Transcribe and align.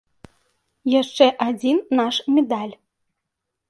Яшчэ 1.01 1.29
адзін 1.49 1.77
наш 2.03 2.15
медаль! 2.39 2.77